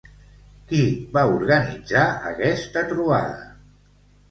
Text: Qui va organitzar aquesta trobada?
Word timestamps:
Qui 0.71 0.79
va 1.17 1.25
organitzar 1.35 2.07
aquesta 2.33 2.85
trobada? 2.95 3.49